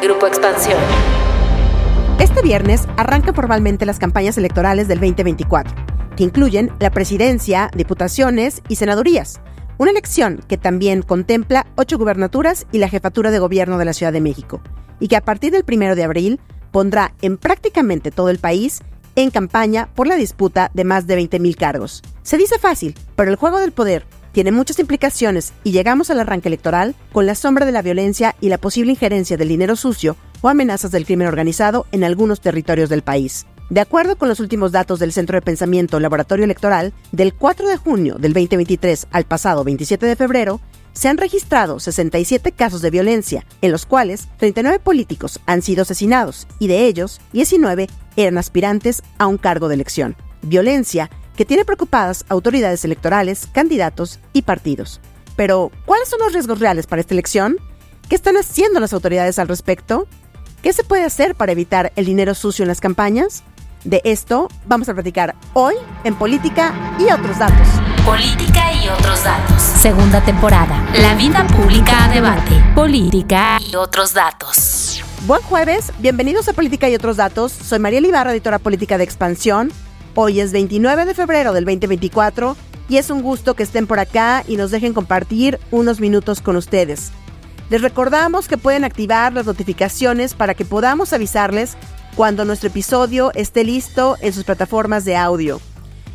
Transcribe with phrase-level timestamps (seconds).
[0.00, 0.78] Grupo Expansión.
[2.20, 5.74] Este viernes arrancan formalmente las campañas electorales del 2024,
[6.16, 9.40] que incluyen la presidencia, diputaciones y senadurías.
[9.76, 14.12] Una elección que también contempla ocho gubernaturas y la jefatura de gobierno de la Ciudad
[14.12, 14.60] de México,
[15.00, 16.40] y que a partir del primero de abril
[16.70, 18.82] pondrá en prácticamente todo el país
[19.16, 22.02] en campaña por la disputa de más de 20.000 cargos.
[22.22, 24.06] Se dice fácil, pero el juego del poder
[24.38, 28.50] tiene muchas implicaciones y llegamos al arranque electoral con la sombra de la violencia y
[28.50, 33.02] la posible injerencia del dinero sucio o amenazas del crimen organizado en algunos territorios del
[33.02, 33.46] país.
[33.68, 37.78] De acuerdo con los últimos datos del Centro de Pensamiento Laboratorio Electoral, del 4 de
[37.78, 40.60] junio del 2023 al pasado 27 de febrero,
[40.92, 46.46] se han registrado 67 casos de violencia, en los cuales 39 políticos han sido asesinados
[46.60, 50.14] y de ellos 19 eran aspirantes a un cargo de elección.
[50.42, 55.00] Violencia que tiene preocupadas autoridades electorales, candidatos y partidos.
[55.36, 57.58] Pero, ¿cuáles son los riesgos reales para esta elección?
[58.08, 60.08] ¿Qué están haciendo las autoridades al respecto?
[60.62, 63.44] ¿Qué se puede hacer para evitar el dinero sucio en las campañas?
[63.84, 67.68] De esto vamos a platicar hoy en Política y otros datos.
[68.04, 69.62] Política y otros datos.
[69.62, 70.90] Segunda temporada.
[71.00, 72.50] La vida pública a debate.
[72.74, 75.04] Política y otros datos.
[75.24, 77.52] Buen jueves, bienvenidos a Política y otros datos.
[77.52, 79.72] Soy María Ibarra, editora política de Expansión.
[80.20, 82.56] Hoy es 29 de febrero del 2024
[82.88, 86.56] y es un gusto que estén por acá y nos dejen compartir unos minutos con
[86.56, 87.12] ustedes.
[87.70, 91.76] Les recordamos que pueden activar las notificaciones para que podamos avisarles
[92.16, 95.60] cuando nuestro episodio esté listo en sus plataformas de audio.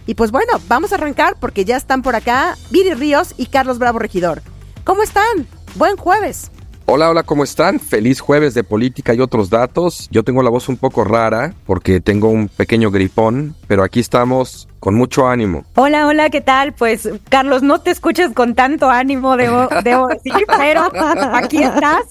[0.05, 3.79] Y pues bueno, vamos a arrancar porque ya están por acá Viri Ríos y Carlos
[3.79, 4.41] Bravo Regidor.
[4.83, 5.47] ¿Cómo están?
[5.75, 6.51] Buen jueves.
[6.85, 7.79] Hola, hola, ¿cómo están?
[7.79, 10.09] Feliz jueves de política y otros datos.
[10.11, 14.67] Yo tengo la voz un poco rara porque tengo un pequeño gripón, pero aquí estamos
[14.81, 15.63] con mucho ánimo.
[15.75, 16.73] Hola, hola, ¿qué tal?
[16.73, 20.91] Pues, Carlos, no te escuches con tanto ánimo, debo, debo decir, pero
[21.33, 22.03] aquí estás.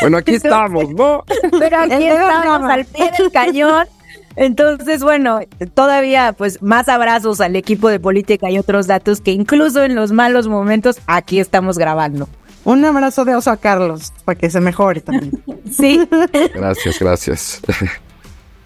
[0.00, 1.22] Bueno, aquí estamos, ¿no?
[1.58, 3.86] Pero aquí estamos al pie del cañón.
[4.36, 5.40] Entonces, bueno,
[5.74, 10.12] todavía pues más abrazos al equipo de política y otros datos que incluso en los
[10.12, 12.28] malos momentos aquí estamos grabando.
[12.66, 15.32] Un abrazo de oso a Carlos para que se mejore también.
[15.70, 16.00] Sí.
[16.54, 17.60] Gracias, gracias.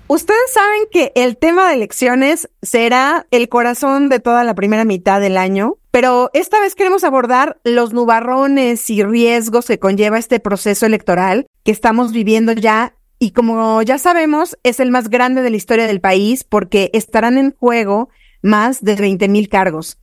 [0.06, 5.18] Ustedes saben que el tema de elecciones será el corazón de toda la primera mitad
[5.18, 10.84] del año, pero esta vez queremos abordar los nubarrones y riesgos que conlleva este proceso
[10.84, 15.56] electoral que estamos viviendo ya y como ya sabemos es el más grande de la
[15.56, 18.10] historia del país porque estarán en juego
[18.42, 19.98] más de 20 mil cargos.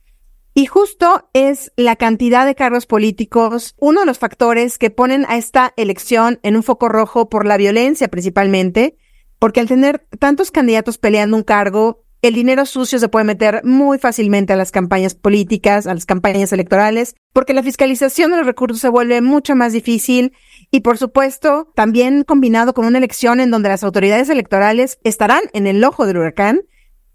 [0.58, 5.36] Y justo es la cantidad de cargos políticos uno de los factores que ponen a
[5.36, 8.96] esta elección en un foco rojo por la violencia principalmente,
[9.38, 13.98] porque al tener tantos candidatos peleando un cargo, el dinero sucio se puede meter muy
[14.00, 18.80] fácilmente a las campañas políticas, a las campañas electorales, porque la fiscalización de los recursos
[18.80, 20.32] se vuelve mucho más difícil
[20.72, 25.68] y por supuesto también combinado con una elección en donde las autoridades electorales estarán en
[25.68, 26.62] el ojo del huracán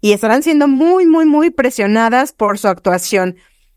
[0.04, 3.36] y estarán siendo muy, muy, muy presionadas por su actuación.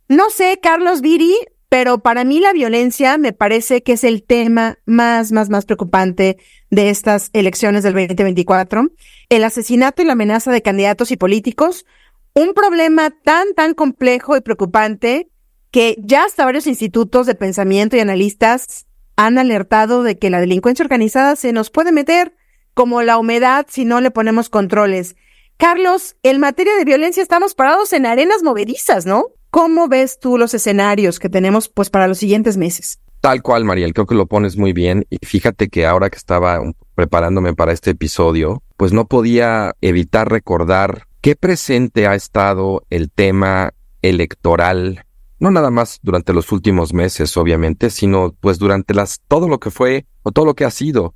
[0.10, 1.34] No sé, Carlos Viri,
[1.70, 6.36] pero para mí la violencia me parece que es el tema más, más, más preocupante
[6.70, 8.90] de estas elecciones del 2024.
[9.30, 11.86] El asesinato y la amenaza de candidatos y políticos,
[12.34, 15.30] un problema tan, tan complejo y preocupante
[15.72, 18.86] que ya hasta varios institutos de pensamiento y analistas
[19.16, 22.36] han alertado de que la delincuencia organizada se nos puede meter
[22.74, 25.16] como la humedad si no le ponemos controles.
[25.58, 29.26] Carlos, en materia de violencia estamos parados en arenas movedizas, ¿no?
[29.50, 33.00] ¿Cómo ves tú los escenarios que tenemos pues para los siguientes meses?
[33.22, 35.08] Tal cual, Mariel, creo que lo pones muy bien.
[35.10, 36.62] Y fíjate que ahora que estaba
[36.94, 43.74] preparándome para este episodio, pues no podía evitar recordar qué presente ha estado el tema
[44.04, 45.06] electoral,
[45.40, 49.72] no nada más durante los últimos meses, obviamente, sino pues durante las, todo lo que
[49.72, 51.16] fue o todo lo que ha sido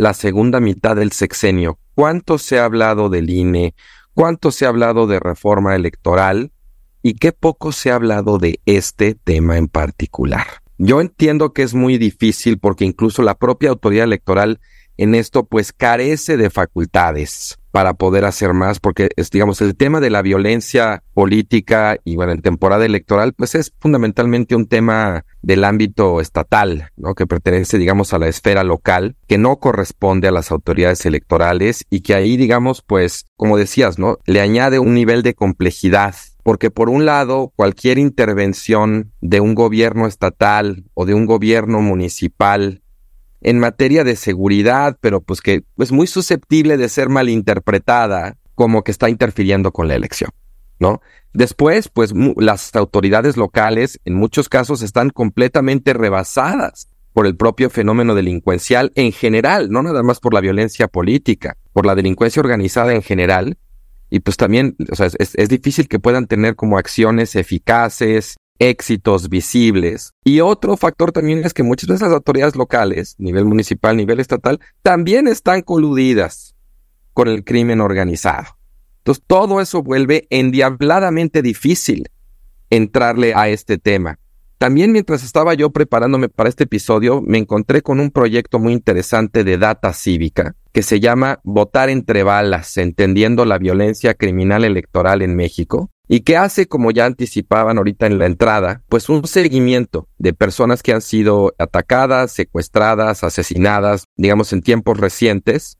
[0.00, 1.78] la segunda mitad del sexenio.
[1.94, 3.74] ¿Cuánto se ha hablado del INE?
[4.14, 6.52] ¿Cuánto se ha hablado de reforma electoral?
[7.02, 10.46] y qué poco se ha hablado de este tema en particular.
[10.78, 14.60] Yo entiendo que es muy difícil porque incluso la propia autoridad electoral
[15.00, 19.98] en esto pues carece de facultades para poder hacer más porque es digamos el tema
[19.98, 25.64] de la violencia política y bueno en temporada electoral pues es fundamentalmente un tema del
[25.64, 27.14] ámbito estatal, ¿no?
[27.14, 32.02] que pertenece digamos a la esfera local, que no corresponde a las autoridades electorales y
[32.02, 34.18] que ahí digamos pues como decías, ¿no?
[34.26, 40.06] le añade un nivel de complejidad porque por un lado, cualquier intervención de un gobierno
[40.06, 42.82] estatal o de un gobierno municipal
[43.40, 48.90] en materia de seguridad, pero pues que es muy susceptible de ser malinterpretada como que
[48.90, 50.30] está interfiriendo con la elección,
[50.78, 51.00] ¿no?
[51.32, 58.14] Después, pues las autoridades locales en muchos casos están completamente rebasadas por el propio fenómeno
[58.14, 63.02] delincuencial en general, no nada más por la violencia política, por la delincuencia organizada en
[63.02, 63.58] general.
[64.10, 69.28] Y pues también, o sea, es, es difícil que puedan tener como acciones eficaces, éxitos
[69.28, 70.12] visibles.
[70.22, 74.60] Y otro factor también es que muchas veces las autoridades locales, nivel municipal, nivel estatal,
[74.82, 76.54] también están coludidas
[77.12, 78.56] con el crimen organizado.
[78.98, 82.08] Entonces, todo eso vuelve endiabladamente difícil
[82.68, 84.19] entrarle a este tema.
[84.60, 89.42] También mientras estaba yo preparándome para este episodio, me encontré con un proyecto muy interesante
[89.42, 95.34] de data cívica que se llama Votar entre balas, entendiendo la violencia criminal electoral en
[95.34, 100.34] México, y que hace, como ya anticipaban ahorita en la entrada, pues un seguimiento de
[100.34, 105.78] personas que han sido atacadas, secuestradas, asesinadas, digamos, en tiempos recientes,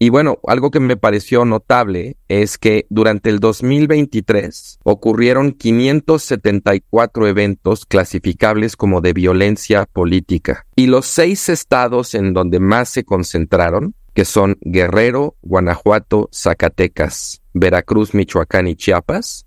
[0.00, 7.84] y bueno, algo que me pareció notable es que durante el 2023 ocurrieron 574 eventos
[7.84, 10.66] clasificables como de violencia política.
[10.76, 18.14] Y los seis estados en donde más se concentraron, que son Guerrero, Guanajuato, Zacatecas, Veracruz,
[18.14, 19.46] Michoacán y Chiapas,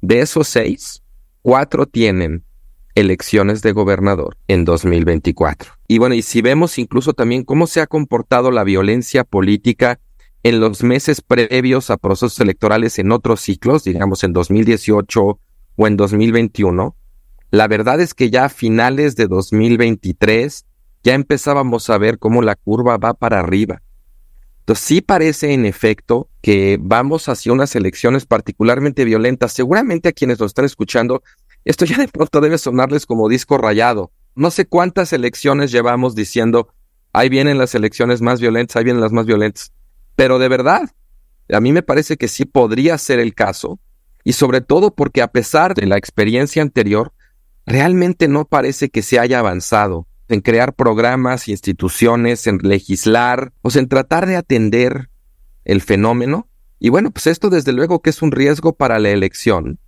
[0.00, 1.02] de esos seis,
[1.42, 2.44] cuatro tienen
[2.94, 5.72] elecciones de gobernador en 2024.
[5.88, 10.00] Y bueno, y si vemos incluso también cómo se ha comportado la violencia política
[10.42, 15.38] en los meses previos a procesos electorales en otros ciclos, digamos en 2018
[15.76, 16.96] o en 2021,
[17.50, 20.64] la verdad es que ya a finales de 2023
[21.02, 23.82] ya empezábamos a ver cómo la curva va para arriba.
[24.60, 29.52] Entonces sí parece en efecto que vamos hacia unas elecciones particularmente violentas.
[29.52, 31.22] Seguramente a quienes lo están escuchando
[31.64, 34.12] esto ya de pronto debe sonarles como disco rayado.
[34.34, 36.68] No sé cuántas elecciones llevamos diciendo,
[37.12, 39.72] ahí vienen las elecciones más violentas, ahí vienen las más violentas.
[40.16, 40.90] Pero de verdad,
[41.52, 43.78] a mí me parece que sí podría ser el caso.
[44.24, 47.12] Y sobre todo porque a pesar de la experiencia anterior,
[47.66, 53.82] realmente no parece que se haya avanzado en crear programas, instituciones, en legislar, o sea,
[53.82, 55.10] en tratar de atender
[55.64, 56.48] el fenómeno.
[56.78, 59.78] Y bueno, pues esto desde luego que es un riesgo para la elección,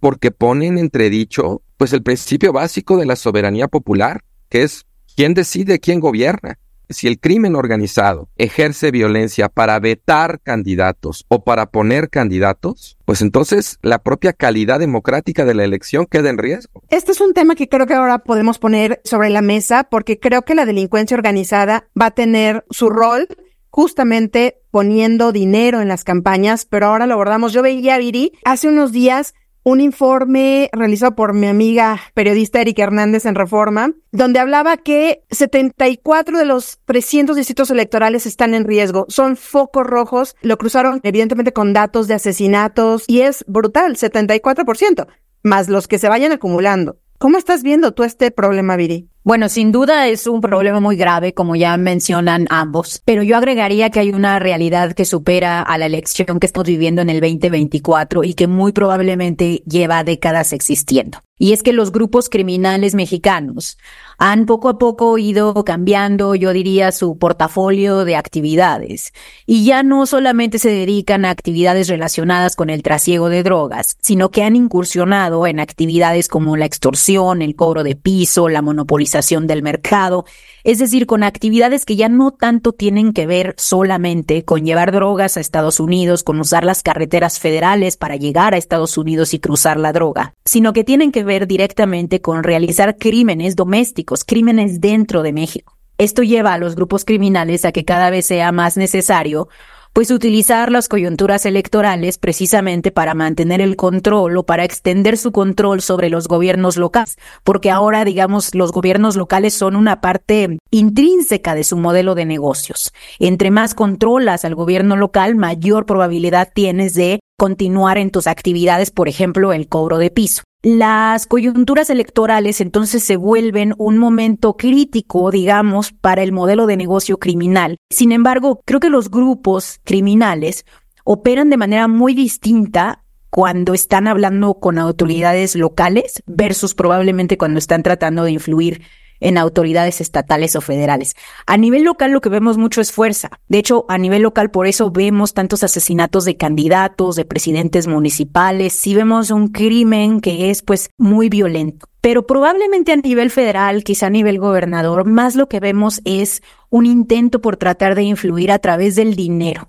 [0.00, 4.84] porque ponen entredicho pues el principio básico de la soberanía popular, que es
[5.16, 6.58] quién decide quién gobierna.
[6.88, 13.78] Si el crimen organizado ejerce violencia para vetar candidatos o para poner candidatos, pues entonces
[13.80, 16.82] la propia calidad democrática de la elección queda en riesgo.
[16.88, 20.42] Este es un tema que creo que ahora podemos poner sobre la mesa porque creo
[20.42, 23.28] que la delincuencia organizada va a tener su rol
[23.70, 27.52] justamente poniendo dinero en las campañas, pero ahora lo abordamos.
[27.52, 33.26] Yo veía Viri hace unos días un informe realizado por mi amiga periodista Erika Hernández
[33.26, 39.06] en Reforma, donde hablaba que 74 de los 300 distritos electorales están en riesgo.
[39.08, 40.36] Son focos rojos.
[40.42, 45.06] Lo cruzaron evidentemente con datos de asesinatos y es brutal, 74%,
[45.42, 46.98] más los que se vayan acumulando.
[47.18, 49.10] ¿Cómo estás viendo tú este problema, Viri?
[49.22, 53.90] Bueno, sin duda es un problema muy grave, como ya mencionan ambos, pero yo agregaría
[53.90, 58.24] que hay una realidad que supera a la elección que estamos viviendo en el 2024
[58.24, 61.18] y que muy probablemente lleva décadas existiendo.
[61.42, 63.78] Y es que los grupos criminales mexicanos
[64.18, 69.14] han poco a poco ido cambiando, yo diría, su portafolio de actividades.
[69.46, 74.30] Y ya no solamente se dedican a actividades relacionadas con el trasiego de drogas, sino
[74.30, 79.09] que han incursionado en actividades como la extorsión, el cobro de piso, la monopolización
[79.46, 80.24] del mercado,
[80.64, 85.36] es decir, con actividades que ya no tanto tienen que ver solamente con llevar drogas
[85.36, 89.78] a Estados Unidos, con usar las carreteras federales para llegar a Estados Unidos y cruzar
[89.78, 95.32] la droga, sino que tienen que ver directamente con realizar crímenes domésticos, crímenes dentro de
[95.32, 95.76] México.
[95.98, 99.48] Esto lleva a los grupos criminales a que cada vez sea más necesario
[99.92, 105.80] pues utilizar las coyunturas electorales precisamente para mantener el control o para extender su control
[105.80, 111.64] sobre los gobiernos locales, porque ahora, digamos, los gobiernos locales son una parte intrínseca de
[111.64, 112.92] su modelo de negocios.
[113.18, 119.08] Entre más controlas al gobierno local, mayor probabilidad tienes de continuar en tus actividades, por
[119.08, 120.42] ejemplo, el cobro de piso.
[120.62, 127.18] Las coyunturas electorales entonces se vuelven un momento crítico, digamos, para el modelo de negocio
[127.18, 127.78] criminal.
[127.88, 130.66] Sin embargo, creo que los grupos criminales
[131.02, 137.82] operan de manera muy distinta cuando están hablando con autoridades locales versus probablemente cuando están
[137.82, 138.82] tratando de influir
[139.20, 141.14] en autoridades estatales o federales.
[141.46, 143.30] A nivel local lo que vemos mucho es fuerza.
[143.48, 148.72] De hecho, a nivel local por eso vemos tantos asesinatos de candidatos, de presidentes municipales,
[148.72, 151.86] sí vemos un crimen que es pues muy violento.
[152.00, 156.86] Pero probablemente a nivel federal, quizá a nivel gobernador, más lo que vemos es un
[156.86, 159.68] intento por tratar de influir a través del dinero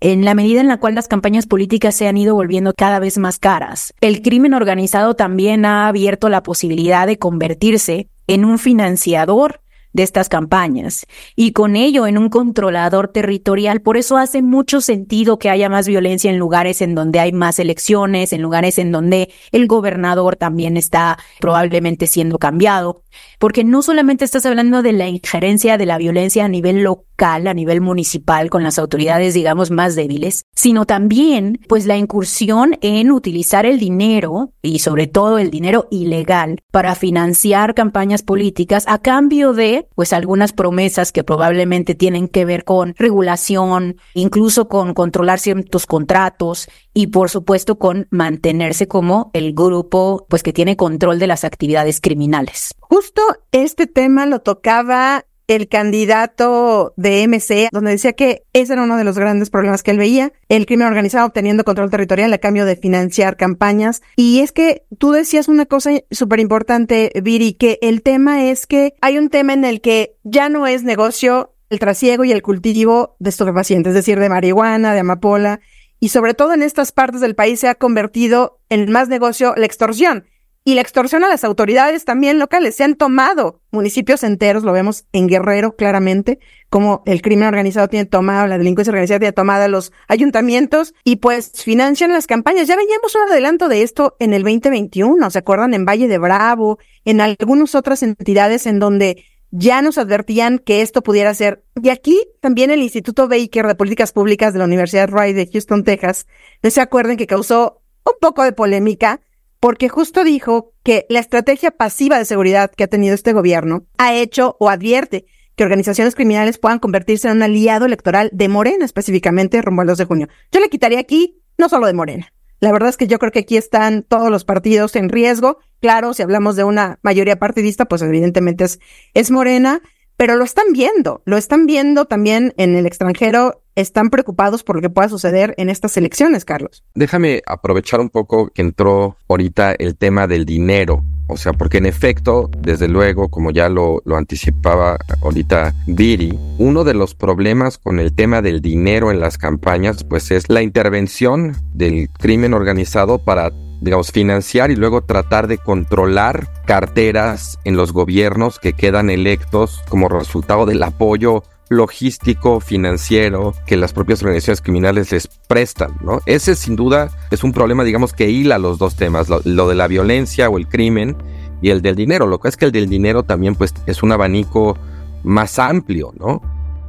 [0.00, 3.18] en la medida en la cual las campañas políticas se han ido volviendo cada vez
[3.18, 3.94] más caras.
[4.00, 9.60] El crimen organizado también ha abierto la posibilidad de convertirse en un financiador
[9.92, 11.06] de estas campañas
[11.36, 13.80] y con ello en un controlador territorial.
[13.80, 17.58] Por eso hace mucho sentido que haya más violencia en lugares en donde hay más
[17.58, 23.02] elecciones, en lugares en donde el gobernador también está probablemente siendo cambiado,
[23.38, 27.54] porque no solamente estás hablando de la injerencia de la violencia a nivel local, a
[27.54, 33.66] nivel municipal, con las autoridades, digamos, más débiles, sino también, pues, la incursión en utilizar
[33.66, 39.79] el dinero y sobre todo el dinero ilegal para financiar campañas políticas a cambio de,
[39.94, 46.68] pues, algunas promesas que probablemente tienen que ver con regulación, incluso con controlar ciertos contratos
[46.94, 52.00] y por supuesto con mantenerse como el grupo pues que tiene control de las actividades
[52.00, 52.74] criminales.
[52.80, 53.22] Justo
[53.52, 59.02] este tema lo tocaba el candidato de MC, donde decía que ese era uno de
[59.02, 62.76] los grandes problemas que él veía, el crimen organizado obteniendo control territorial a cambio de
[62.76, 64.00] financiar campañas.
[64.14, 68.94] Y es que tú decías una cosa súper importante, Viri, que el tema es que
[69.00, 73.16] hay un tema en el que ya no es negocio el trasiego y el cultivo
[73.18, 75.58] de estupefacientes, es decir, de marihuana, de amapola,
[75.98, 79.66] y sobre todo en estas partes del país se ha convertido en más negocio la
[79.66, 80.26] extorsión.
[80.62, 82.76] Y la extorsión a las autoridades también locales.
[82.76, 86.38] Se han tomado municipios enteros, lo vemos en Guerrero claramente,
[86.68, 91.16] como el crimen organizado tiene tomado, la delincuencia organizada tiene tomado a los ayuntamientos y
[91.16, 92.68] pues financian las campañas.
[92.68, 95.72] Ya veíamos un adelanto de esto en el 2021, ¿se acuerdan?
[95.72, 101.02] En Valle de Bravo, en algunas otras entidades en donde ya nos advertían que esto
[101.02, 101.64] pudiera ser.
[101.82, 105.84] Y aquí también el Instituto Baker de Políticas Públicas de la Universidad Rice de Houston,
[105.84, 106.26] Texas,
[106.62, 109.20] no se acuerden que causó un poco de polémica
[109.60, 114.14] porque justo dijo que la estrategia pasiva de seguridad que ha tenido este gobierno ha
[114.14, 119.60] hecho o advierte que organizaciones criminales puedan convertirse en un aliado electoral de Morena, específicamente
[119.60, 120.28] rumbo al 2 de junio.
[120.50, 123.40] Yo le quitaría aquí no solo de Morena, la verdad es que yo creo que
[123.40, 125.58] aquí están todos los partidos en riesgo.
[125.80, 128.80] Claro, si hablamos de una mayoría partidista, pues evidentemente es,
[129.14, 129.80] es Morena,
[130.18, 134.82] pero lo están viendo, lo están viendo también en el extranjero, están preocupados por lo
[134.82, 136.84] que pueda suceder en estas elecciones, Carlos.
[136.94, 141.86] Déjame aprovechar un poco que entró ahorita el tema del dinero o sea, porque en
[141.86, 148.00] efecto, desde luego, como ya lo, lo anticipaba ahorita Viri, uno de los problemas con
[148.00, 153.52] el tema del dinero en las campañas, pues es la intervención del crimen organizado para
[153.80, 160.08] digamos, financiar y luego tratar de controlar carteras en los gobiernos que quedan electos como
[160.08, 166.20] resultado del apoyo logístico, financiero que las propias organizaciones criminales les prestan, ¿no?
[166.26, 169.86] Ese sin duda es un problema, digamos, que hila los dos temas, lo, de la
[169.86, 171.16] violencia o el crimen
[171.62, 172.26] y el del dinero.
[172.26, 174.76] Lo que es que el del dinero también, pues, es un abanico
[175.22, 176.42] más amplio, ¿no?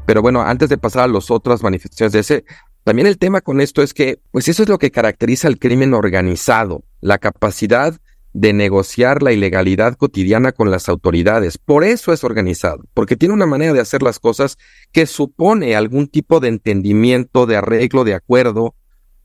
[0.07, 2.45] Pero bueno, antes de pasar a las otras manifestaciones de ese,
[2.83, 5.93] también el tema con esto es que, pues eso es lo que caracteriza al crimen
[5.93, 8.01] organizado, la capacidad
[8.33, 11.57] de negociar la ilegalidad cotidiana con las autoridades.
[11.57, 14.57] Por eso es organizado, porque tiene una manera de hacer las cosas
[14.91, 18.75] que supone algún tipo de entendimiento, de arreglo, de acuerdo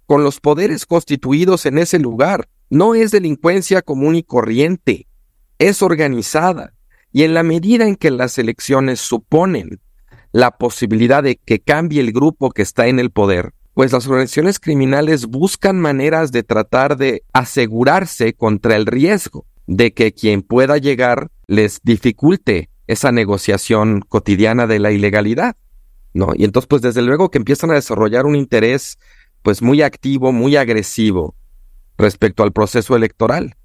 [0.07, 2.49] con los poderes constituidos en ese lugar.
[2.69, 5.07] No es delincuencia común y corriente,
[5.59, 6.73] es organizada.
[7.13, 9.81] Y en la medida en que las elecciones suponen
[10.33, 14.59] la posibilidad de que cambie el grupo que está en el poder, pues las organizaciones
[14.59, 21.31] criminales buscan maneras de tratar de asegurarse contra el riesgo de que quien pueda llegar
[21.47, 25.57] les dificulte esa negociación cotidiana de la ilegalidad,
[26.15, 26.33] ¿no?
[26.35, 28.99] Y entonces, pues desde luego que empiezan a desarrollar un interés,
[29.43, 31.35] pues muy activo, muy agresivo
[31.99, 33.57] respecto al proceso electoral.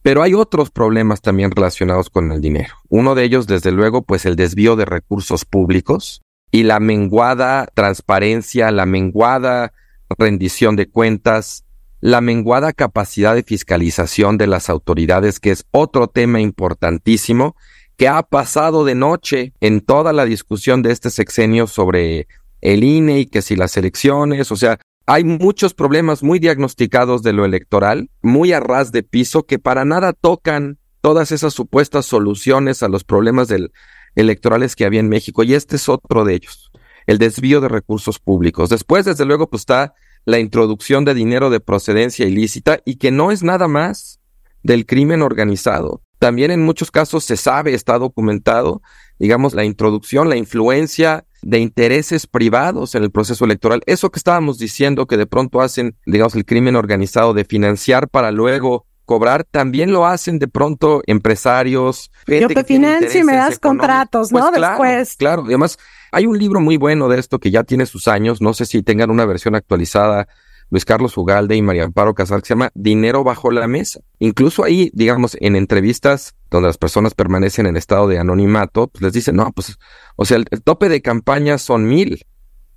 [0.00, 2.76] Pero hay otros problemas también relacionados con el dinero.
[2.88, 6.22] Uno de ellos, desde luego, pues el desvío de recursos públicos,
[6.56, 9.74] y la menguada transparencia, la menguada
[10.16, 11.66] rendición de cuentas,
[12.00, 17.56] la menguada capacidad de fiscalización de las autoridades, que es otro tema importantísimo
[17.98, 22.26] que ha pasado de noche en toda la discusión de este sexenio sobre
[22.62, 27.34] el INE y que si las elecciones, o sea, hay muchos problemas muy diagnosticados de
[27.34, 32.82] lo electoral, muy a ras de piso, que para nada tocan todas esas supuestas soluciones
[32.82, 33.72] a los problemas del,
[34.16, 36.72] electorales que había en México y este es otro de ellos,
[37.06, 38.70] el desvío de recursos públicos.
[38.70, 39.94] Después, desde luego, pues está
[40.24, 44.20] la introducción de dinero de procedencia ilícita y que no es nada más
[44.62, 46.02] del crimen organizado.
[46.18, 48.82] También en muchos casos se sabe, está documentado,
[49.18, 53.82] digamos, la introducción, la influencia de intereses privados en el proceso electoral.
[53.86, 58.32] Eso que estábamos diciendo que de pronto hacen, digamos, el crimen organizado de financiar para
[58.32, 62.10] luego cobrar, también lo hacen de pronto empresarios.
[62.26, 64.50] Yo te financio y me das contratos, ¿no?
[64.50, 65.16] Pues Después.
[65.16, 65.78] Claro, además
[66.12, 68.82] hay un libro muy bueno de esto que ya tiene sus años, no sé si
[68.82, 70.28] tengan una versión actualizada
[70.70, 74.00] Luis Carlos Ugalde y María Amparo Casar, que se llama Dinero bajo la mesa.
[74.18, 79.12] Incluso ahí, digamos, en entrevistas donde las personas permanecen en estado de anonimato, pues les
[79.12, 79.78] dicen, no, pues,
[80.16, 82.26] o sea, el, tope de campaña son mil.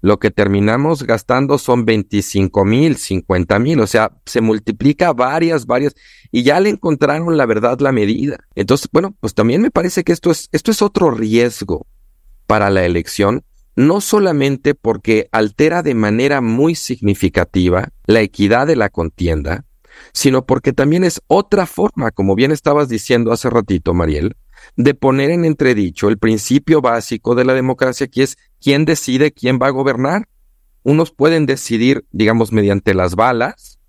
[0.02, 5.94] Lo que terminamos gastando son 25 mil, 50 mil, o sea, se multiplica varias, varias,
[6.32, 8.38] y ya le encontraron la verdad la medida.
[8.56, 11.86] Entonces, bueno, pues también me parece que esto es, esto es otro riesgo
[12.48, 13.44] para la elección,
[13.76, 19.66] no solamente porque altera de manera muy significativa la equidad de la contienda,
[20.14, 24.36] sino porque también es otra forma, como bien estabas diciendo hace ratito, Mariel,
[24.76, 29.60] de poner en entredicho el principio básico de la democracia, que es quién decide quién
[29.62, 30.28] va a gobernar.
[30.84, 33.80] Unos pueden decidir, digamos, mediante las balas,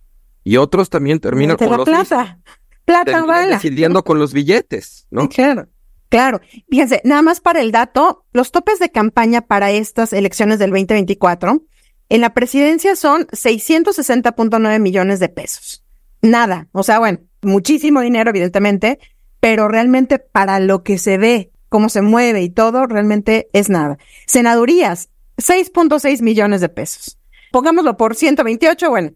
[0.44, 2.38] y otros también terminan con los plata,
[2.84, 3.56] plata bala.
[3.56, 5.28] decidiendo con los billetes, ¿no?
[5.28, 5.68] Claro.
[6.08, 10.70] Claro, fíjense, nada más para el dato, los topes de campaña para estas elecciones del
[10.70, 11.62] 2024
[12.08, 15.84] en la presidencia son 660.9 millones de pesos.
[16.20, 18.98] Nada, o sea, bueno, muchísimo dinero, evidentemente,
[19.38, 23.96] pero realmente para lo que se ve, cómo se mueve y todo, realmente es nada.
[24.26, 25.08] Senadurías,
[25.38, 27.18] 6.6 millones de pesos.
[27.50, 29.12] Pongámoslo por 128, bueno.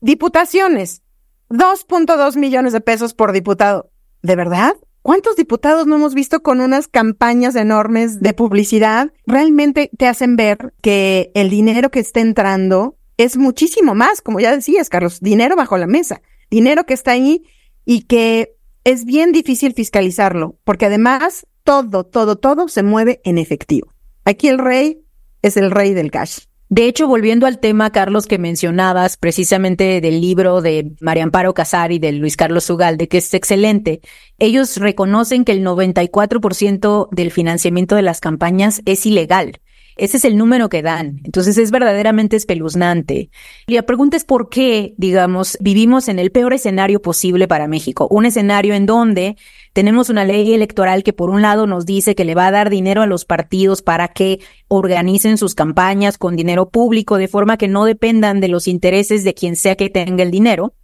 [0.00, 1.02] Diputaciones,
[1.50, 3.92] 2.2 millones de pesos por diputado.
[4.22, 4.74] ¿De verdad?
[5.02, 9.12] ¿Cuántos diputados no hemos visto con unas campañas enormes de publicidad?
[9.24, 14.54] Realmente te hacen ver que el dinero que está entrando es muchísimo más, como ya
[14.54, 17.44] decías, Carlos, dinero bajo la mesa, dinero que está ahí
[17.84, 23.92] y que es bien difícil fiscalizarlo, porque además todo, todo, todo se mueve en efectivo.
[24.24, 25.02] Aquí el rey
[25.42, 26.38] es el rey del cash.
[26.68, 31.98] De hecho, volviendo al tema, Carlos, que mencionabas precisamente del libro de María Amparo Casari,
[31.98, 34.00] de Luis Carlos Ugalde, que es excelente,
[34.38, 39.60] ellos reconocen que el 94% del financiamiento de las campañas es ilegal.
[39.96, 41.20] Ese es el número que dan.
[41.24, 43.30] Entonces es verdaderamente espeluznante.
[43.66, 48.06] Y la pregunta es por qué, digamos, vivimos en el peor escenario posible para México.
[48.10, 49.36] Un escenario en donde
[49.72, 52.68] tenemos una ley electoral que por un lado nos dice que le va a dar
[52.68, 57.68] dinero a los partidos para que organicen sus campañas con dinero público de forma que
[57.68, 60.74] no dependan de los intereses de quien sea que tenga el dinero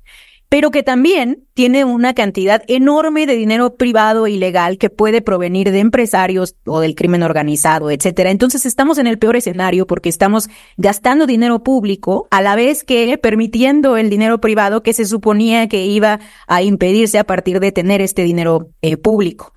[0.53, 5.73] pero que también tiene una cantidad enorme de dinero privado e ilegal que puede provenir
[5.73, 8.31] de empresarios o del crimen organizado, etcétera.
[8.31, 13.17] Entonces estamos en el peor escenario porque estamos gastando dinero público a la vez que
[13.17, 18.03] permitiendo el dinero privado que se suponía que iba a impedirse a partir de tener
[18.03, 19.55] este dinero eh, público.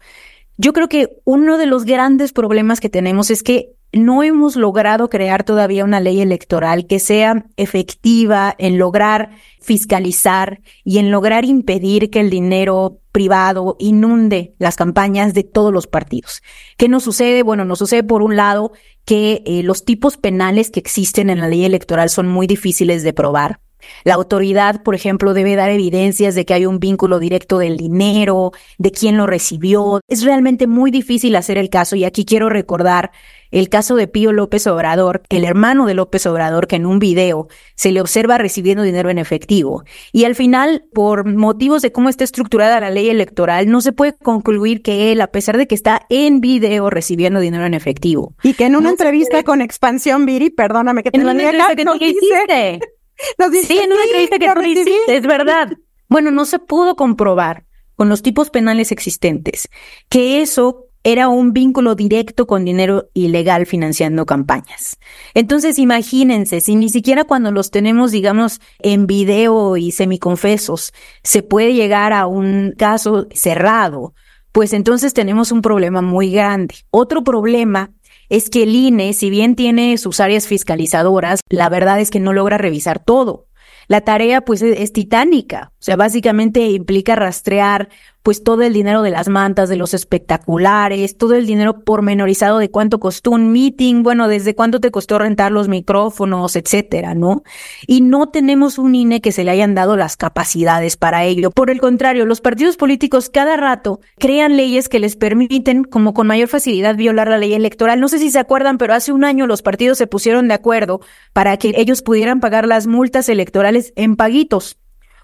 [0.56, 5.10] Yo creo que uno de los grandes problemas que tenemos es que no hemos logrado
[5.10, 12.10] crear todavía una ley electoral que sea efectiva en lograr fiscalizar y en lograr impedir
[12.10, 16.44] que el dinero privado inunde las campañas de todos los partidos.
[16.78, 17.44] ¿Qué nos sucede?
[17.44, 18.74] Bueno, nos sucede por un lado
[19.06, 23.14] que eh, los tipos penales que existen en la ley electoral son muy difíciles de
[23.14, 23.60] probar.
[24.04, 28.52] La autoridad, por ejemplo, debe dar evidencias de que hay un vínculo directo del dinero,
[28.78, 30.02] de quién lo recibió.
[30.08, 33.12] Es realmente muy difícil hacer el caso y aquí quiero recordar
[33.52, 37.48] el caso de Pío López Obrador, el hermano de López Obrador, que en un video
[37.76, 39.84] se le observa recibiendo dinero en efectivo.
[40.12, 44.14] Y al final, por motivos de cómo está estructurada la ley electoral, no se puede
[44.18, 48.36] concluir que él, a pesar de que está en video recibiendo dinero en efectivo.
[48.44, 51.86] Y que en una entrevista con Expansión, Viri, perdóname que te en una entrevista que
[51.86, 52.80] tú hiciste.
[53.68, 55.70] sí, en una entrevista que tú hiciste, es verdad.
[56.08, 59.70] Bueno, no se pudo comprobar con los tipos penales existentes
[60.10, 64.98] que eso era un vínculo directo con dinero ilegal financiando campañas.
[65.36, 71.76] Entonces, imagínense, si ni siquiera cuando los tenemos, digamos, en video y semiconfesos, se puede
[71.76, 74.16] llegar a un caso cerrado,
[74.52, 76.74] pues entonces tenemos un problema muy grande.
[76.90, 77.92] Otro problema
[78.30, 82.34] es que el INE, si bien tiene sus áreas fiscalizadoras, la verdad es que no
[82.34, 83.46] logra revisar todo.
[83.88, 87.90] La tarea pues es, titánica, o sea, básicamente implica rastrear
[88.26, 92.72] pues todo el dinero de las mantas, de los espectaculares, todo el dinero pormenorizado de
[92.72, 97.44] cuánto costó un meeting, bueno, desde cuánto te costó rentar los micrófonos, etcétera, ¿no?
[97.86, 101.52] Y no tenemos un INE que se le hayan dado las capacidades para ello.
[101.52, 106.26] Por el contrario, los partidos políticos cada rato crean leyes que les permiten, como con
[106.26, 108.00] mayor facilidad, violar la ley electoral.
[108.00, 111.00] No sé si se acuerdan, pero hace un año los partidos se pusieron de acuerdo
[111.32, 114.80] para que ellos pudieran pagar las multas electorales en paguitos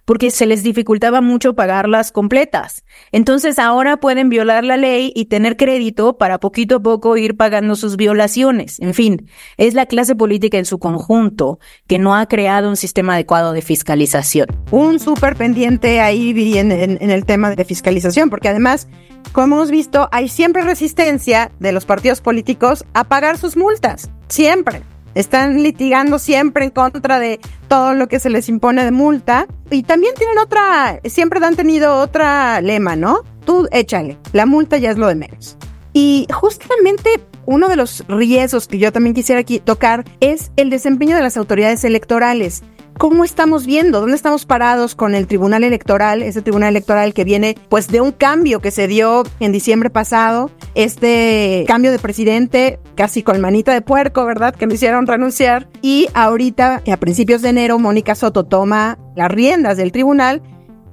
[0.05, 2.83] porque se les dificultaba mucho pagarlas completas.
[3.11, 7.75] Entonces ahora pueden violar la ley y tener crédito para poquito a poco ir pagando
[7.75, 8.79] sus violaciones.
[8.79, 13.13] En fin, es la clase política en su conjunto que no ha creado un sistema
[13.13, 14.47] adecuado de fiscalización.
[14.71, 18.87] Un súper pendiente ahí en, en el tema de fiscalización, porque además,
[19.31, 24.09] como hemos visto, hay siempre resistencia de los partidos políticos a pagar sus multas.
[24.27, 24.81] Siempre.
[25.15, 29.47] Están litigando siempre en contra de todo lo que se les impone de multa.
[29.69, 33.23] Y también tienen otra, siempre han tenido otra lema, ¿no?
[33.45, 35.57] Tú échale, la multa ya es lo de menos.
[35.93, 41.15] Y justamente uno de los riesgos que yo también quisiera aquí tocar es el desempeño
[41.15, 42.63] de las autoridades electorales.
[42.97, 43.99] ¿Cómo estamos viendo?
[43.99, 46.21] ¿Dónde estamos parados con el Tribunal Electoral?
[46.21, 50.51] Ese Tribunal Electoral que viene pues de un cambio que se dio en diciembre pasado,
[50.75, 54.53] este cambio de presidente casi con manita de puerco, ¿verdad?
[54.55, 55.67] Que me hicieron renunciar.
[55.81, 60.43] Y ahorita, a principios de enero, Mónica Soto toma las riendas del tribunal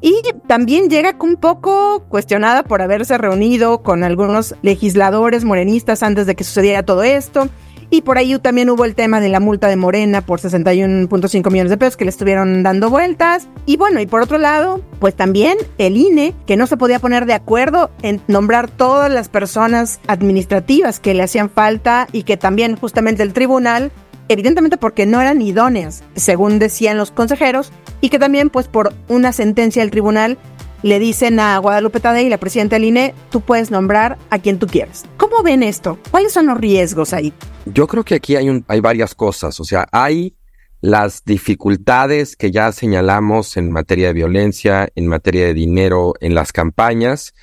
[0.00, 6.36] y también llega un poco cuestionada por haberse reunido con algunos legisladores morenistas antes de
[6.36, 7.48] que sucediera todo esto.
[7.90, 11.70] Y por ahí también hubo el tema de la multa de Morena por 61.5 millones
[11.70, 13.48] de pesos que le estuvieron dando vueltas.
[13.64, 17.24] Y bueno, y por otro lado, pues también el INE, que no se podía poner
[17.24, 22.76] de acuerdo en nombrar todas las personas administrativas que le hacían falta y que también
[22.76, 23.90] justamente el tribunal
[24.28, 29.32] evidentemente porque no eran idóneas, según decían los consejeros, y que también pues por una
[29.32, 30.38] sentencia del tribunal
[30.82, 34.66] le dicen a Guadalupe Tadei, la presidenta del INE, tú puedes nombrar a quien tú
[34.66, 35.04] quieras.
[35.16, 35.98] ¿Cómo ven esto?
[36.10, 37.32] ¿Cuáles son los riesgos ahí?
[37.66, 40.34] Yo creo que aquí hay, hay varias cosas, o sea, hay
[40.80, 46.52] las dificultades que ya señalamos en materia de violencia, en materia de dinero, en las
[46.52, 47.34] campañas,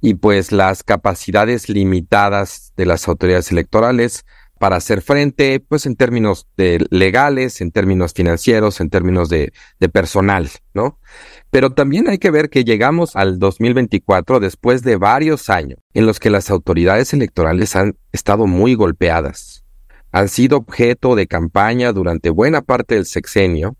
[0.00, 4.26] y pues las capacidades limitadas de las autoridades electorales
[4.58, 9.88] para hacer frente, pues en términos de legales, en términos financieros, en términos de, de
[9.88, 10.98] personal, ¿no?
[11.50, 16.18] Pero también hay que ver que llegamos al 2024 después de varios años en los
[16.18, 19.64] que las autoridades electorales han estado muy golpeadas.
[20.12, 23.76] Han sido objeto de campaña durante buena parte del sexenio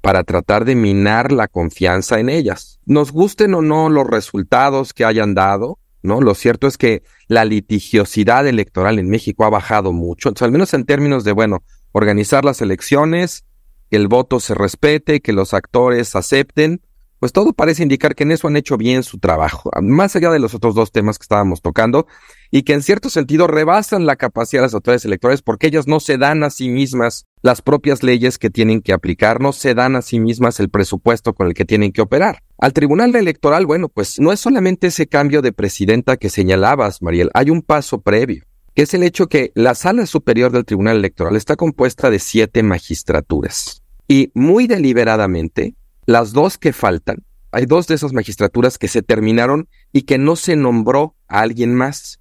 [0.00, 2.78] para tratar de minar la confianza en ellas.
[2.86, 6.20] Nos gusten o no los resultados que hayan dado, ¿no?
[6.20, 10.84] Lo cierto es que la litigiosidad electoral en México ha bajado mucho, al menos en
[10.84, 13.44] términos de, bueno, organizar las elecciones,
[13.90, 16.82] que el voto se respete, que los actores acepten,
[17.18, 20.38] pues todo parece indicar que en eso han hecho bien su trabajo, más allá de
[20.38, 22.06] los otros dos temas que estábamos tocando,
[22.50, 26.00] y que en cierto sentido rebasan la capacidad de las autoridades electorales porque ellas no
[26.00, 29.96] se dan a sí mismas las propias leyes que tienen que aplicar, no se dan
[29.96, 32.42] a sí mismas el presupuesto con el que tienen que operar.
[32.58, 37.30] Al Tribunal Electoral, bueno, pues no es solamente ese cambio de presidenta que señalabas, Mariel,
[37.34, 41.36] hay un paso previo, que es el hecho que la sala superior del Tribunal Electoral
[41.36, 43.82] está compuesta de siete magistraturas.
[44.08, 45.74] Y muy deliberadamente,
[46.06, 50.36] las dos que faltan, hay dos de esas magistraturas que se terminaron y que no
[50.36, 52.17] se nombró a alguien más.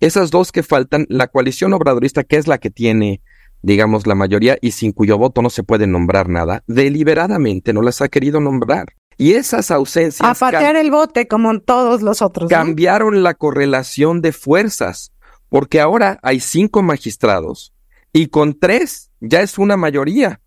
[0.00, 3.20] Esas dos que faltan, la coalición obradorista, que es la que tiene
[3.62, 8.00] digamos, la mayoría y sin cuyo voto no se puede nombrar nada, deliberadamente no las
[8.00, 8.94] ha querido nombrar.
[9.16, 10.28] Y esas ausencias...
[10.28, 12.48] A patear el bote como todos los otros.
[12.48, 15.12] Cambiaron la correlación de fuerzas,
[15.48, 17.72] porque ahora hay cinco magistrados
[18.12, 20.40] y con tres ya es una mayoría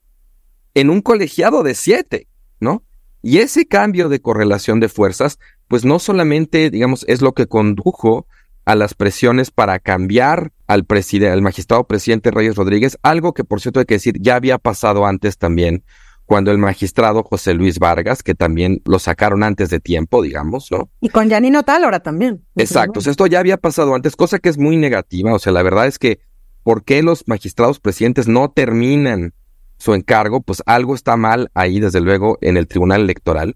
[0.74, 2.28] en un colegiado de siete,
[2.62, 2.84] ¿no?
[3.22, 5.38] Y ese cambio de correlación de fuerzas,
[5.68, 8.26] pues no solamente, digamos, es lo que condujo
[8.66, 13.80] a las presiones para cambiar al, al magistrado presidente Reyes Rodríguez, algo que por cierto
[13.80, 15.84] hay que decir ya había pasado antes también
[16.26, 20.90] cuando el magistrado José Luis Vargas, que también lo sacaron antes de tiempo, digamos, ¿no?
[21.02, 22.46] Y con Janino ahora también.
[22.56, 25.88] Exacto, esto ya había pasado antes, cosa que es muy negativa, o sea, la verdad
[25.88, 26.22] es que
[26.64, 29.34] ¿por qué los magistrados presidentes no terminan
[29.78, 30.42] su encargo?
[30.42, 33.56] Pues algo está mal ahí, desde luego, en el Tribunal Electoral.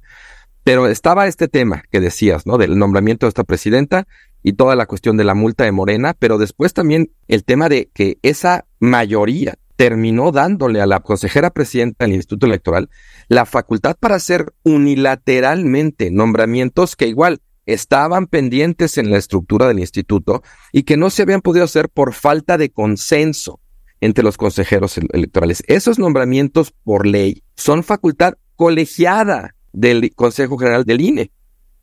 [0.64, 2.58] Pero estaba este tema que decías, ¿no?
[2.58, 4.08] Del nombramiento de esta presidenta
[4.46, 7.90] y toda la cuestión de la multa de Morena, pero después también el tema de
[7.96, 12.92] que esa mayoría terminó dándole a la consejera presidenta del Instituto Electoral
[13.28, 20.44] la facultad para hacer unilateralmente nombramientos que igual estaban pendientes en la estructura del instituto
[20.72, 23.60] y que no se habían podido hacer por falta de consenso
[24.00, 25.64] entre los consejeros electorales.
[25.66, 31.32] Esos nombramientos por ley son facultad colegiada del Consejo General del INE.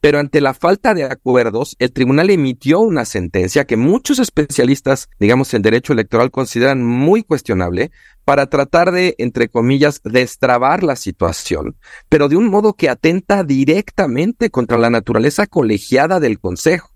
[0.02, 5.54] Pero ante la falta de acuerdos, el tribunal emitió una sentencia que muchos especialistas, digamos,
[5.54, 7.92] en derecho electoral consideran muy cuestionable
[8.24, 11.76] para tratar de, entre comillas, destrabar la situación,
[12.08, 16.90] pero de un modo que atenta directamente contra la naturaleza colegiada del Consejo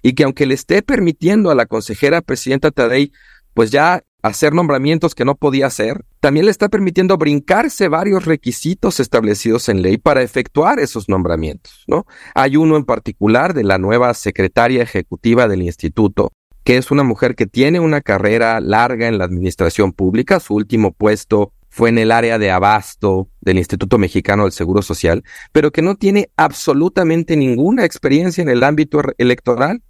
[0.00, 3.10] y que aunque le esté permitiendo a la consejera presidenta Tadei,
[3.54, 9.00] pues ya hacer nombramientos que no podía hacer, también le está permitiendo brincarse varios requisitos
[9.00, 12.06] establecidos en ley para efectuar esos nombramientos, ¿no?
[12.34, 16.32] Hay uno en particular de la nueva secretaria ejecutiva del instituto,
[16.62, 20.92] que es una mujer que tiene una carrera larga en la administración pública, su último
[20.92, 25.80] puesto fue en el área de abasto del Instituto Mexicano del Seguro Social, pero que
[25.80, 29.82] no tiene absolutamente ninguna experiencia en el ámbito electoral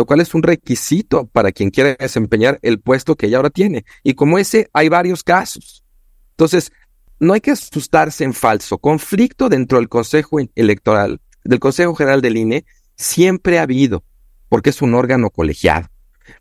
[0.00, 3.84] lo cual es un requisito para quien quiera desempeñar el puesto que ella ahora tiene.
[4.02, 5.84] Y como ese, hay varios casos.
[6.30, 6.72] Entonces,
[7.18, 8.78] no hay que asustarse en falso.
[8.78, 12.64] Conflicto dentro del Consejo Electoral, del Consejo General del INE,
[12.96, 14.02] siempre ha habido,
[14.48, 15.88] porque es un órgano colegiado.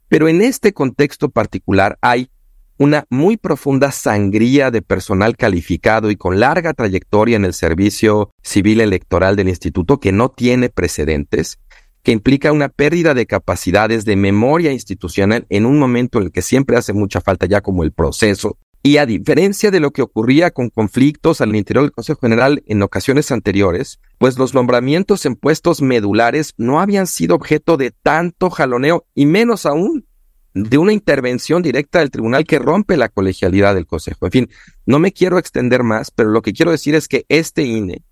[0.08, 2.30] Pero en este contexto particular hay
[2.78, 8.80] una muy profunda sangría de personal calificado y con larga trayectoria en el servicio civil
[8.80, 11.60] electoral del instituto que no tiene precedentes,
[12.04, 16.42] que implica una pérdida de capacidades de memoria institucional en un momento en el que
[16.42, 18.58] siempre hace mucha falta ya como el proceso.
[18.82, 22.82] Y a diferencia de lo que ocurría con conflictos al interior del Consejo General en
[22.82, 29.06] ocasiones anteriores, pues los nombramientos en puestos medulares no habían sido objeto de tanto jaloneo
[29.14, 30.06] y menos aún
[30.54, 34.26] de una intervención directa del tribunal que rompe la colegialidad del Consejo.
[34.26, 34.50] En fin,
[34.86, 38.04] no me quiero extender más, pero lo que quiero decir es que este INE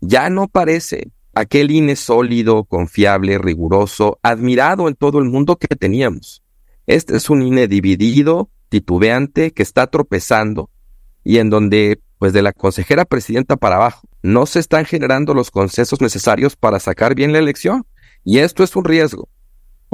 [0.00, 6.42] ya no parece aquel INE sólido, confiable, riguroso, admirado en todo el mundo que teníamos.
[6.86, 10.70] Este es un INE dividido, titubeante, que está tropezando
[11.24, 15.50] y en donde, pues de la consejera presidenta para abajo, no se están generando los
[15.50, 17.86] consensos necesarios para sacar bien la elección.
[18.24, 19.28] Y esto es un riesgo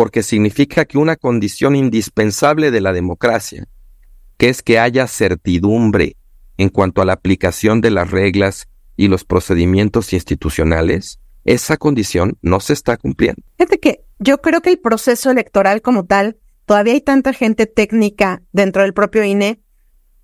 [0.01, 3.69] porque significa que una condición indispensable de la democracia,
[4.39, 6.17] que es que haya certidumbre
[6.57, 11.21] en cuanto a la aplicación de las reglas y los procedimientos institucionales,
[11.51, 13.43] esa condición no se está cumpliendo.
[13.59, 18.43] Fíjate que yo creo que el proceso electoral como tal, todavía hay tanta gente técnica
[18.53, 19.61] dentro del propio INE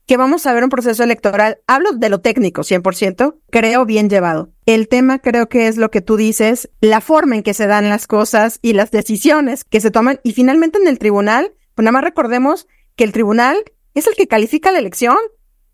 [0.07, 4.53] que vamos a ver un proceso electoral, hablo de lo técnico 100%, creo bien llevado.
[4.65, 7.89] El tema creo que es lo que tú dices, la forma en que se dan
[7.89, 11.93] las cosas y las decisiones que se toman y finalmente en el tribunal, pues nada
[11.93, 13.57] más recordemos que el tribunal
[13.95, 15.17] es el que califica la elección,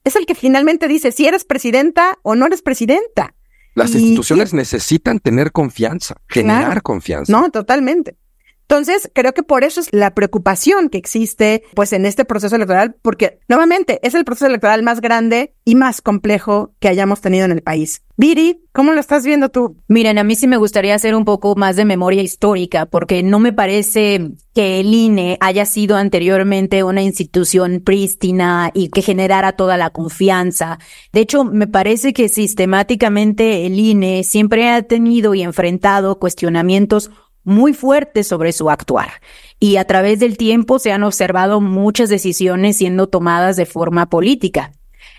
[0.05, 3.35] es el que finalmente dice si eres presidenta o no eres presidenta.
[3.75, 7.33] Las instituciones necesitan tener confianza, generar confianza.
[7.33, 8.17] No, totalmente.
[8.63, 12.97] Entonces, creo que por eso es la preocupación que existe, pues, en este proceso electoral,
[13.03, 17.53] porque nuevamente es el proceso electoral más grande y más complejo que hayamos tenido en
[17.53, 18.03] el país.
[18.17, 19.77] Viri, ¿cómo lo estás viendo tú?
[19.89, 23.41] Miren, a mí sí me gustaría hacer un poco más de memoria histórica, porque no
[23.41, 29.77] me parece que el INE haya sido anteriormente una institución prístina y que generara toda
[29.77, 30.79] la confianza.
[31.13, 37.11] De hecho, me parece que sistemáticamente el INE siempre ha tenido y enfrentado cuestionamientos
[37.45, 39.11] muy fuerte sobre su actuar
[39.59, 44.73] y a través del tiempo se han observado muchas decisiones siendo tomadas de forma política.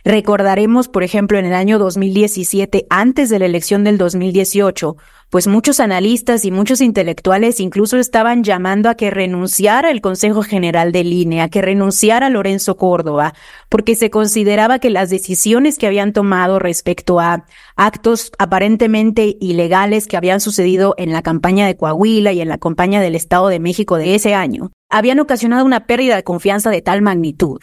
[0.03, 4.97] Recordaremos, por ejemplo, en el año 2017, antes de la elección del 2018,
[5.34, 10.91] pues muchos analistas y muchos intelectuales incluso estaban llamando a que renunciara el Consejo General
[10.91, 13.34] del INE, a que renunciara Lorenzo Córdoba,
[13.67, 20.17] porque se consideraba que las decisiones que habían tomado respecto a actos aparentemente ilegales que
[20.17, 23.98] habían sucedido en la campaña de Coahuila y en la campaña del Estado de México
[23.98, 27.60] de ese año, habían ocasionado una pérdida de confianza de tal magnitud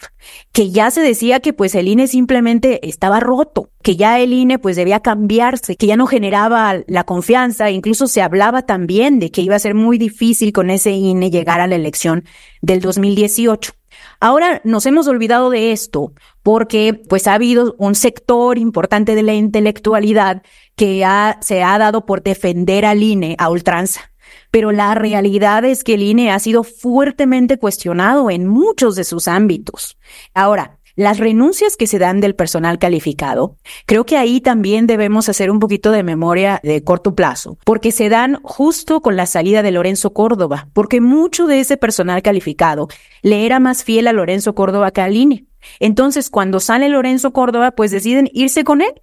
[0.51, 4.59] que ya se decía que pues el INE simplemente estaba roto, que ya el INE
[4.59, 9.41] pues debía cambiarse, que ya no generaba la confianza, incluso se hablaba también de que
[9.41, 12.25] iba a ser muy difícil con ese INE llegar a la elección
[12.61, 13.71] del 2018.
[14.19, 16.11] Ahora nos hemos olvidado de esto
[16.43, 20.43] porque pues ha habido un sector importante de la intelectualidad
[20.75, 21.05] que
[21.39, 24.10] se ha dado por defender al INE a ultranza
[24.51, 29.27] pero la realidad es que el INE ha sido fuertemente cuestionado en muchos de sus
[29.27, 29.97] ámbitos.
[30.33, 35.49] Ahora, las renuncias que se dan del personal calificado, creo que ahí también debemos hacer
[35.49, 39.71] un poquito de memoria de corto plazo, porque se dan justo con la salida de
[39.71, 42.87] Lorenzo Córdoba, porque mucho de ese personal calificado
[43.21, 45.45] le era más fiel a Lorenzo Córdoba que al INE.
[45.79, 48.93] Entonces, cuando sale Lorenzo Córdoba, pues deciden irse con él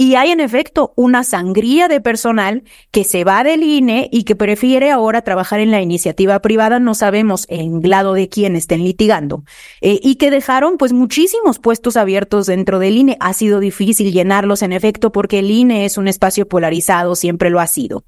[0.00, 4.34] y hay en efecto una sangría de personal que se va del INE y que
[4.34, 9.44] prefiere ahora trabajar en la iniciativa privada, no sabemos en lado de quién estén litigando,
[9.82, 13.18] eh, y que dejaron pues muchísimos puestos abiertos dentro del INE.
[13.20, 17.60] Ha sido difícil llenarlos en efecto porque el INE es un espacio polarizado, siempre lo
[17.60, 18.06] ha sido.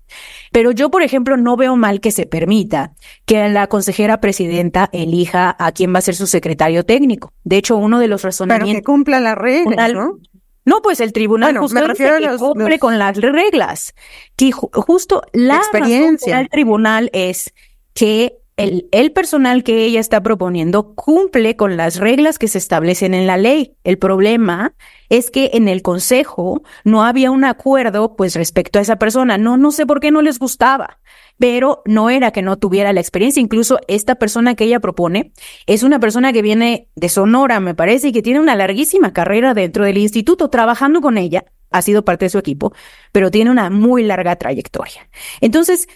[0.51, 2.95] Pero yo, por ejemplo, no veo mal que se permita
[3.27, 7.35] que la consejera presidenta elija a quién va a ser su secretario técnico.
[7.45, 8.71] De hecho, uno de los razonamientos...
[8.71, 10.19] Pero que cumpla la regla, ¿no?
[10.65, 13.95] No, pues el tribunal justo me refiero a cumple con las reglas.
[14.37, 17.53] Que justo la experiencia del tribunal es
[17.95, 23.15] que el, el, personal que ella está proponiendo cumple con las reglas que se establecen
[23.15, 23.75] en la ley.
[23.83, 24.75] El problema
[25.09, 29.39] es que en el consejo no había un acuerdo pues respecto a esa persona.
[29.39, 31.01] No, no sé por qué no les gustaba
[31.43, 33.41] pero no era que no tuviera la experiencia.
[33.41, 35.33] Incluso esta persona que ella propone
[35.67, 39.53] es una persona que viene de Sonora, me parece, y que tiene una larguísima carrera
[39.53, 41.45] dentro del instituto trabajando con ella.
[41.73, 42.73] Ha sido parte de su equipo,
[43.11, 45.09] pero tiene una muy larga trayectoria.
[45.41, 45.89] Entonces,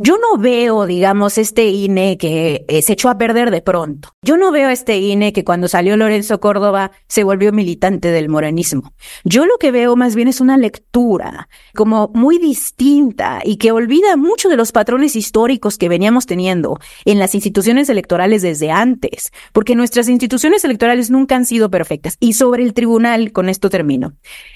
[0.00, 4.10] Yo no veo, digamos, este INE que eh, se echó a perder de pronto.
[4.22, 8.92] Yo no veo este INE que cuando salió Lorenzo Córdoba se volvió militante del morenismo.
[9.24, 14.16] Yo lo que veo más bien es una lectura como muy distinta y que olvida
[14.16, 19.74] mucho de los patrones históricos que veníamos teniendo en las instituciones electorales desde antes, porque
[19.74, 22.16] nuestras instituciones electorales nunca han sido perfectas.
[22.20, 24.12] Y sobre el tribunal, con esto termino.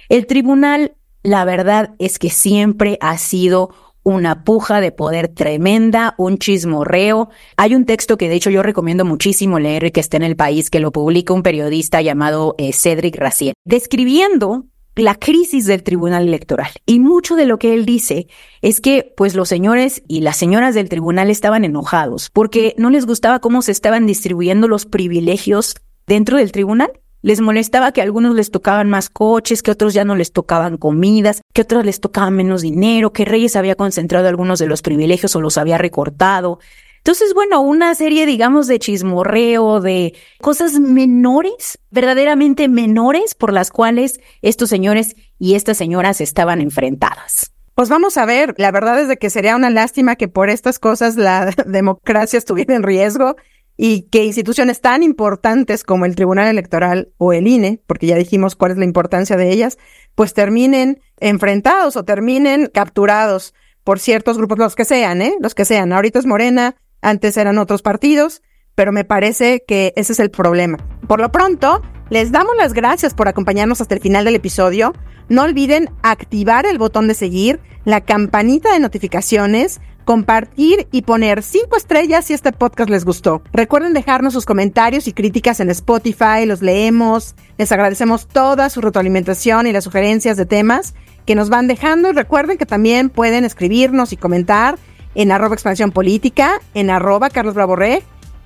[0.09, 3.71] El tribunal, la verdad es que siempre ha sido
[4.03, 7.31] una puja de poder tremenda, un chismorreo.
[7.57, 10.71] Hay un texto que de hecho yo recomiendo muchísimo leer que está en el país,
[10.71, 16.71] que lo publica un periodista llamado eh, Cedric Racier, describiendo la crisis del Tribunal Electoral.
[16.85, 18.27] Y mucho de lo que él dice
[18.61, 23.07] es que, pues, los señores y las señoras del tribunal estaban enojados porque no les
[23.07, 26.93] gustaba cómo se estaban distribuyendo los privilegios dentro del tribunal.
[27.23, 30.77] Les molestaba que a algunos les tocaban más coches, que otros ya no les tocaban
[30.77, 35.37] comidas, que otros les tocaban menos dinero, que Reyes había concentrado algunos de los privilegios
[35.37, 36.59] o los había recortado.
[36.99, 44.21] Entonces, bueno, una serie, digamos, de chismorreo, de cosas menores, verdaderamente menores, por las cuales
[44.41, 47.53] estos señores y estas señoras estaban enfrentadas.
[47.75, 50.79] Pues vamos a ver, la verdad es de que sería una lástima que por estas
[50.79, 53.37] cosas la democracia estuviera en riesgo
[53.85, 58.55] y que instituciones tan importantes como el Tribunal Electoral o el INE, porque ya dijimos
[58.55, 59.77] cuál es la importancia de ellas,
[60.15, 65.35] pues terminen enfrentados o terminen capturados por ciertos grupos, los que sean, ¿eh?
[65.41, 65.93] Los que sean.
[65.93, 68.43] Ahorita es Morena, antes eran otros partidos,
[68.77, 70.79] pero me parece que ese es el problema.
[71.09, 74.93] Por lo pronto, les damos las gracias por acompañarnos hasta el final del episodio.
[75.29, 81.77] No olviden activar el botón de seguir, la campanita de notificaciones, compartir y poner cinco
[81.77, 83.43] estrellas si este podcast les gustó.
[83.53, 87.35] Recuerden dejarnos sus comentarios y críticas en Spotify, los leemos.
[87.59, 90.95] Les agradecemos toda su retroalimentación y las sugerencias de temas
[91.27, 94.79] que nos van dejando y recuerden que también pueden escribirnos y comentar
[95.15, 97.77] en arroba expansión política, en arroba Carlos Bravo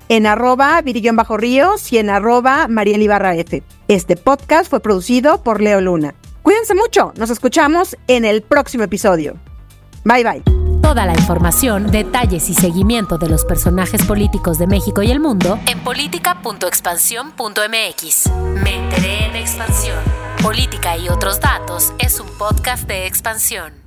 [0.09, 3.63] en arroba Virillón Bajo Ríos y en arroba Mariel F.
[3.87, 6.15] Este podcast fue producido por Leo Luna.
[6.43, 9.35] Cuídense mucho, nos escuchamos en el próximo episodio.
[10.05, 10.66] Bye bye.
[10.81, 15.59] Toda la información, detalles y seguimiento de los personajes políticos de México y el mundo
[15.67, 18.31] en política.expansión.mx.
[18.63, 19.97] Me enteré en expansión.
[20.41, 23.86] Política y otros datos es un podcast de expansión.